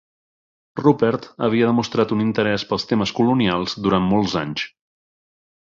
Rupert 0.79 1.27
havia 1.47 1.67
demostrat 1.71 2.15
un 2.17 2.25
interès 2.25 2.65
pels 2.71 2.87
temes 2.93 3.15
colonials 3.21 3.79
durant 3.89 4.11
molts 4.15 4.37
anys. 4.45 4.69